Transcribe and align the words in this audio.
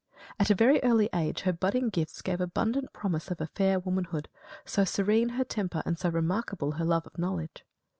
At 0.39 0.49
a 0.49 0.55
very 0.55 0.81
early 0.81 1.11
age 1.13 1.41
her 1.41 1.53
budding 1.53 1.89
gifts 1.89 2.23
gave 2.23 2.41
abundant 2.41 2.91
promise 2.91 3.29
of 3.29 3.39
a 3.39 3.45
fair 3.45 3.79
womanhood; 3.79 4.29
so 4.65 4.83
serene 4.83 5.29
her 5.37 5.43
temper 5.43 5.83
and 5.85 5.99
so 5.99 6.09
remarkable 6.09 6.71
her 6.71 6.85
love 6.85 7.05
of 7.05 7.19
knowledge. 7.19 7.63